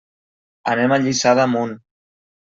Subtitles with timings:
[0.71, 1.75] Anem a Lliçà d'Amunt.